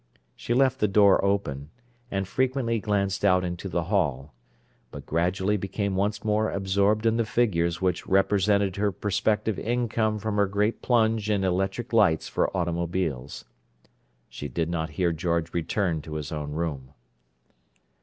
[0.35, 1.69] She left the door open,
[2.09, 4.33] and frequently glanced out into the hall,
[4.89, 10.37] but gradually became once more absorbed in the figures which represented her prospective income from
[10.37, 13.45] her great plunge in electric lights for automobiles.
[14.27, 16.93] She did not hear George return to his own room.